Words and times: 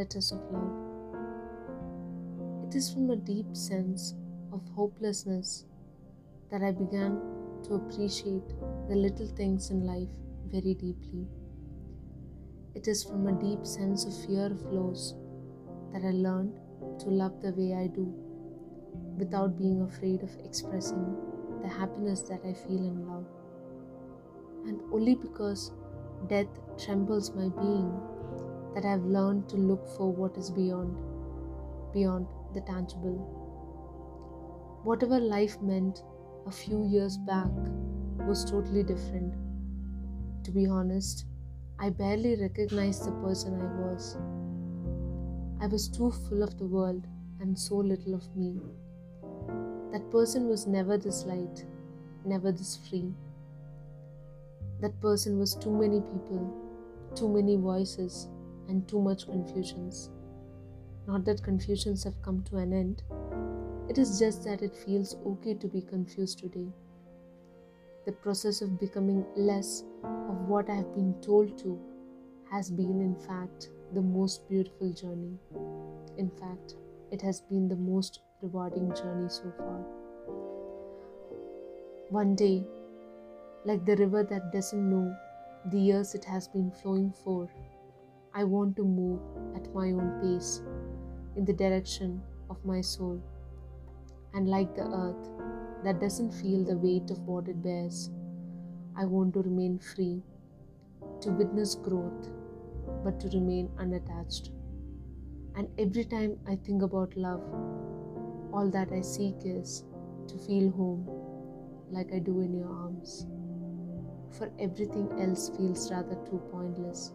letters 0.00 0.32
of 0.32 0.40
love. 0.50 0.76
It 2.66 2.74
is 2.74 2.90
from 2.90 3.10
a 3.10 3.16
deep 3.16 3.54
sense 3.54 4.14
of 4.50 4.66
hopelessness 4.74 5.66
that 6.50 6.62
I 6.62 6.72
began 6.72 7.20
to 7.64 7.74
appreciate 7.74 8.48
the 8.88 8.96
little 8.96 9.26
things 9.26 9.70
in 9.70 9.84
life 9.86 10.08
very 10.46 10.72
deeply. 10.72 11.26
It 12.74 12.88
is 12.88 13.04
from 13.04 13.26
a 13.26 13.38
deep 13.40 13.66
sense 13.66 14.06
of 14.06 14.26
fear 14.26 14.46
of 14.46 14.64
loss 14.72 15.14
that 15.92 16.02
I 16.02 16.12
learned 16.12 16.58
to 17.00 17.10
love 17.10 17.42
the 17.42 17.52
way 17.52 17.74
I 17.74 17.88
do 17.88 18.06
without 19.18 19.58
being 19.58 19.82
afraid 19.82 20.22
of 20.22 20.30
expressing 20.44 21.04
the 21.60 21.68
happiness 21.68 22.22
that 22.22 22.40
I 22.46 22.54
feel 22.54 22.84
in 22.92 23.06
love. 23.06 23.26
And 24.66 24.80
only 24.94 25.14
because 25.14 25.72
death 26.28 26.48
trembles 26.78 27.34
my 27.34 27.48
being 27.60 27.92
that 28.74 28.84
I've 28.84 29.04
learned 29.04 29.48
to 29.48 29.56
look 29.56 29.88
for 29.96 30.12
what 30.12 30.36
is 30.36 30.50
beyond, 30.50 30.96
beyond 31.92 32.26
the 32.54 32.60
tangible. 32.60 33.18
Whatever 34.84 35.18
life 35.18 35.60
meant 35.60 36.02
a 36.46 36.50
few 36.50 36.86
years 36.86 37.18
back 37.18 37.50
was 38.26 38.44
totally 38.44 38.82
different. 38.82 39.34
To 40.44 40.50
be 40.50 40.66
honest, 40.66 41.26
I 41.78 41.90
barely 41.90 42.36
recognized 42.36 43.06
the 43.06 43.12
person 43.22 43.60
I 43.60 43.64
was. 43.80 44.16
I 45.60 45.66
was 45.66 45.88
too 45.88 46.10
full 46.10 46.42
of 46.42 46.58
the 46.58 46.66
world 46.66 47.06
and 47.40 47.58
so 47.58 47.76
little 47.76 48.14
of 48.14 48.36
me. 48.36 48.60
That 49.92 50.10
person 50.10 50.48
was 50.48 50.66
never 50.66 50.96
this 50.96 51.24
light, 51.24 51.66
never 52.24 52.52
this 52.52 52.76
free. 52.88 53.12
That 54.80 54.98
person 55.00 55.38
was 55.38 55.54
too 55.54 55.70
many 55.70 56.00
people, 56.00 56.54
too 57.14 57.28
many 57.28 57.56
voices, 57.56 58.28
and 58.70 58.88
too 58.88 59.00
much 59.00 59.26
confusions. 59.26 60.10
Not 61.06 61.24
that 61.24 61.42
confusions 61.42 62.04
have 62.04 62.22
come 62.22 62.42
to 62.44 62.56
an 62.56 62.72
end, 62.72 63.02
it 63.88 63.98
is 63.98 64.18
just 64.18 64.44
that 64.44 64.62
it 64.62 64.76
feels 64.76 65.16
okay 65.26 65.54
to 65.54 65.66
be 65.66 65.82
confused 65.82 66.38
today. 66.38 66.68
The 68.06 68.12
process 68.12 68.62
of 68.62 68.78
becoming 68.78 69.26
less 69.34 69.82
of 70.04 70.48
what 70.48 70.70
I 70.70 70.76
have 70.76 70.94
been 70.94 71.14
told 71.20 71.58
to 71.58 71.78
has 72.50 72.70
been, 72.70 73.00
in 73.00 73.16
fact, 73.16 73.70
the 73.92 74.00
most 74.00 74.48
beautiful 74.48 74.92
journey. 74.92 75.36
In 76.16 76.30
fact, 76.30 76.76
it 77.10 77.20
has 77.22 77.40
been 77.40 77.68
the 77.68 77.76
most 77.76 78.20
rewarding 78.42 78.94
journey 78.94 79.28
so 79.28 79.52
far. 79.58 79.80
One 82.10 82.36
day, 82.36 82.64
like 83.64 83.84
the 83.84 83.96
river 83.96 84.22
that 84.22 84.52
doesn't 84.52 84.90
know 84.90 85.14
the 85.72 85.78
years 85.78 86.14
it 86.14 86.24
has 86.24 86.48
been 86.48 86.70
flowing 86.70 87.12
for, 87.24 87.48
I 88.32 88.44
want 88.44 88.76
to 88.76 88.84
move 88.84 89.20
at 89.56 89.74
my 89.74 89.90
own 89.90 90.20
pace 90.22 90.62
in 91.36 91.44
the 91.44 91.52
direction 91.52 92.22
of 92.48 92.64
my 92.64 92.80
soul. 92.80 93.20
And 94.34 94.48
like 94.48 94.74
the 94.76 94.84
earth 94.84 95.28
that 95.84 96.00
doesn't 96.00 96.30
feel 96.30 96.64
the 96.64 96.76
weight 96.76 97.10
of 97.10 97.18
what 97.26 97.48
it 97.48 97.60
bears, 97.62 98.10
I 98.96 99.04
want 99.04 99.34
to 99.34 99.42
remain 99.42 99.78
free, 99.78 100.22
to 101.22 101.30
witness 101.30 101.74
growth, 101.74 102.30
but 103.02 103.18
to 103.20 103.28
remain 103.28 103.70
unattached. 103.78 104.52
And 105.56 105.68
every 105.78 106.04
time 106.04 106.38
I 106.46 106.54
think 106.54 106.82
about 106.82 107.16
love, 107.16 107.42
all 108.52 108.70
that 108.72 108.92
I 108.92 109.00
seek 109.00 109.36
is 109.44 109.84
to 110.28 110.38
feel 110.38 110.70
home 110.70 111.08
like 111.90 112.12
I 112.12 112.20
do 112.20 112.40
in 112.40 112.54
your 112.54 112.68
arms. 112.68 113.26
For 114.30 114.52
everything 114.60 115.10
else 115.20 115.50
feels 115.56 115.90
rather 115.90 116.14
too 116.26 116.40
pointless. 116.52 117.12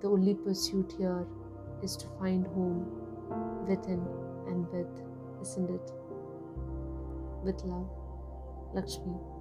The 0.00 0.08
only 0.08 0.34
pursuit 0.34 0.94
here 0.96 1.26
is 1.82 1.96
to 1.96 2.06
find 2.18 2.46
home 2.46 2.86
within 3.68 4.00
and 4.46 4.66
with, 4.72 5.02
isn't 5.42 5.70
it? 5.70 5.92
With 7.44 7.62
love, 7.64 7.90
Lakshmy. 8.74 9.37